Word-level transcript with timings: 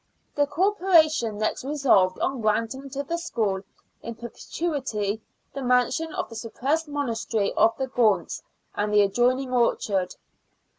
The 0.33 0.47
Corporation 0.47 1.37
next 1.37 1.63
resolved 1.63 2.17
on 2.21 2.41
granting 2.41 2.89
to 2.89 3.03
the 3.03 3.19
school, 3.19 3.61
in 4.01 4.15
perpetuity, 4.15 5.21
the 5.53 5.61
mansion 5.61 6.11
of 6.15 6.27
the 6.27 6.33
suppressed 6.35 6.87
Monastery 6.87 7.53
of 7.53 7.77
the 7.77 7.85
Gaunts 7.85 8.41
and 8.73 8.91
the 8.91 9.01
adjoining 9.03 9.49
84 9.49 9.71
SIXTEENTH 9.73 9.81
CENTURY 9.83 9.95
BRISTOL. 9.95 9.97
orchard. 9.97 10.15